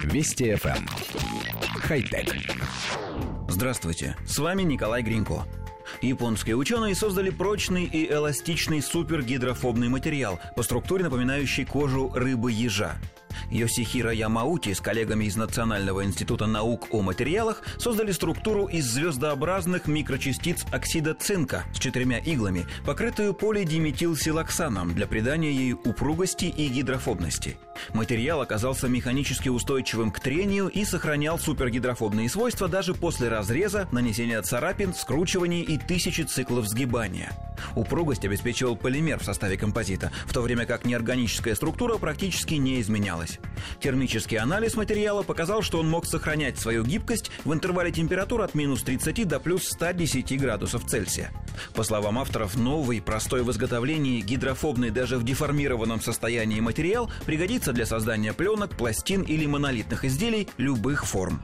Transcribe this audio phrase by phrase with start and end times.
[0.00, 0.76] Вести FM.
[0.76, 0.86] Эм.
[1.80, 2.34] Хай-тек.
[3.48, 5.44] Здравствуйте, с вами Николай Гринько.
[6.00, 12.96] Японские ученые создали прочный и эластичный супергидрофобный материал, по структуре напоминающий кожу рыбы-ежа.
[13.50, 20.64] Йосихира Ямаути с коллегами из Национального института наук о материалах создали структуру из звездообразных микрочастиц
[20.72, 27.58] оксида цинка с четырьмя иглами, покрытую полидиметилсилоксаном для придания ей упругости и гидрофобности.
[27.92, 34.94] Материал оказался механически устойчивым к трению и сохранял супергидрофобные свойства даже после разреза, нанесения царапин,
[34.94, 37.32] скручивания и тысячи циклов сгибания.
[37.76, 43.38] Упругость обеспечивал полимер в составе композита, в то время как неорганическая структура практически не изменялась.
[43.80, 48.82] Термический анализ материала показал, что он мог сохранять свою гибкость в интервале температур от минус
[48.82, 51.30] 30 до плюс 110 градусов Цельсия.
[51.74, 57.86] По словам авторов, новый, простой в изготовлении, гидрофобный даже в деформированном состоянии материал пригодится для
[57.86, 61.40] создания пленок, пластин или монолитных изделий любых форм.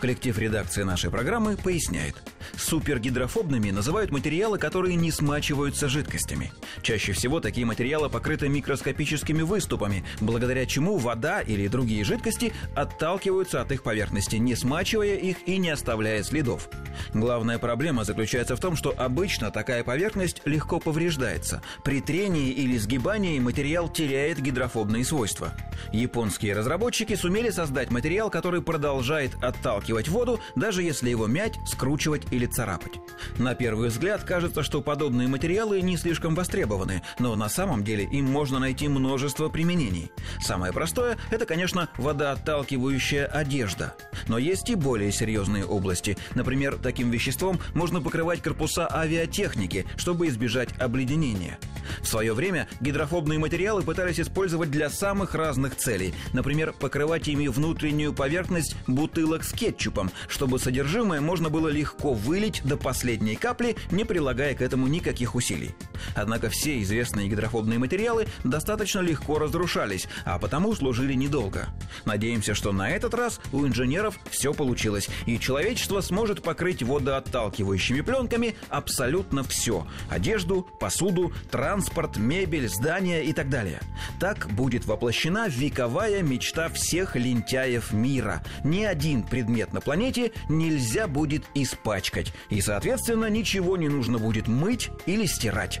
[0.00, 2.16] Коллектив редакции нашей программы поясняет–
[2.56, 6.52] Супергидрофобными называют материалы, которые не смачиваются жидкостями.
[6.82, 13.72] Чаще всего такие материалы покрыты микроскопическими выступами, благодаря чему вода или другие жидкости отталкиваются от
[13.72, 16.68] их поверхности, не смачивая их и не оставляя следов.
[17.12, 21.62] Главная проблема заключается в том, что обычно такая поверхность легко повреждается.
[21.82, 25.52] При трении или сгибании материал теряет гидрофобные свойства.
[25.92, 32.46] Японские разработчики сумели создать материал, который продолжает отталкивать воду, даже если его мять, скручивать или
[32.46, 32.92] царапать.
[33.38, 38.26] На первый взгляд кажется, что подобные материалы не слишком востребованы, но на самом деле им
[38.26, 40.10] можно найти множество применений.
[40.40, 43.94] Самое простое– это, конечно, водоотталкивающая одежда.
[44.28, 46.16] Но есть и более серьезные области.
[46.34, 51.58] Например, таким веществом можно покрывать корпуса авиатехники, чтобы избежать обледенения.
[52.02, 56.14] В свое время гидрофобные материалы пытались использовать для самых разных целей.
[56.32, 62.76] Например, покрывать ими внутреннюю поверхность бутылок с кетчупом, чтобы содержимое можно было легко вылить до
[62.76, 65.74] последней капли, не прилагая к этому никаких усилий.
[66.14, 71.68] Однако все известные гидрофобные материалы достаточно легко разрушались, а потому служили недолго.
[72.04, 78.56] Надеемся, что на этот раз у инженеров все получилось, и человечество сможет покрыть водоотталкивающими пленками
[78.68, 83.80] абсолютно все– одежду, посуду, транспорт, мебель, здания и так далее.
[84.20, 88.42] Так будет воплощена вековая мечта всех лентяев мира.
[88.64, 94.90] Ни один предмет на планете нельзя будет испачкать, и, соответственно, ничего не нужно будет мыть
[95.06, 95.80] или стирать.